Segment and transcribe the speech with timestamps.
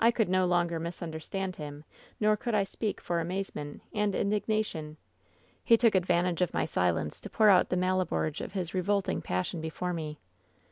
[0.00, 1.84] "I could no longer misunderstand him;
[2.18, 4.96] nor could I speak for amazement and indignation.
[5.62, 9.22] He took advan tage of my silence to pour out the malabprge of his revolting
[9.22, 10.18] passion before me.